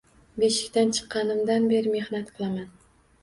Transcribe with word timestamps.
Beshikdan 0.43 0.93
chiqqanimdan 0.99 1.69
beri 1.73 1.93
mehnat 1.97 2.31
qilaman 2.39 2.67